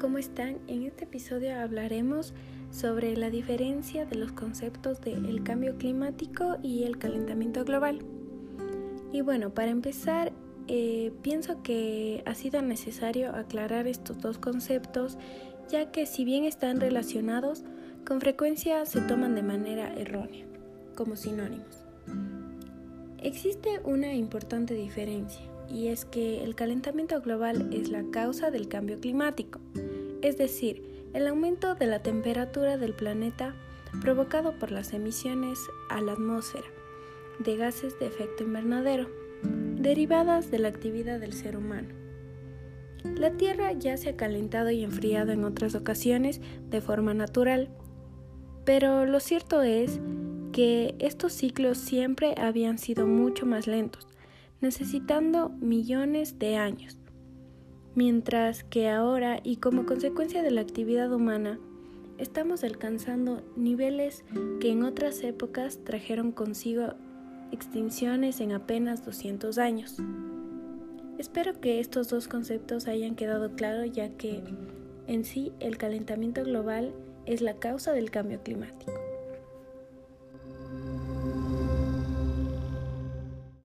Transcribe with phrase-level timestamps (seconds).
[0.00, 0.58] ¿cómo están?
[0.66, 2.34] En este episodio hablaremos
[2.72, 8.00] sobre la diferencia de los conceptos del cambio climático y el calentamiento global.
[9.12, 10.32] Y bueno, para empezar,
[10.66, 15.18] eh, pienso que ha sido necesario aclarar estos dos conceptos,
[15.68, 17.62] ya que si bien están relacionados,
[18.04, 20.46] con frecuencia se toman de manera errónea,
[20.96, 21.84] como sinónimos.
[23.18, 28.98] Existe una importante diferencia y es que el calentamiento global es la causa del cambio
[28.98, 29.60] climático,
[30.22, 30.82] es decir,
[31.14, 33.54] el aumento de la temperatura del planeta
[34.00, 36.66] provocado por las emisiones a la atmósfera
[37.40, 39.08] de gases de efecto invernadero,
[39.42, 41.88] derivadas de la actividad del ser humano.
[43.02, 47.70] La Tierra ya se ha calentado y enfriado en otras ocasiones de forma natural,
[48.66, 50.00] pero lo cierto es
[50.52, 54.06] que estos ciclos siempre habían sido mucho más lentos,
[54.60, 56.98] necesitando millones de años,
[57.94, 61.58] mientras que ahora y como consecuencia de la actividad humana,
[62.18, 64.24] estamos alcanzando niveles
[64.60, 66.94] que en otras épocas trajeron consigo
[67.52, 69.96] extinciones en apenas 200 años.
[71.18, 74.42] Espero que estos dos conceptos hayan quedado claros ya que
[75.06, 76.94] en sí el calentamiento global
[77.26, 79.09] es la causa del cambio climático.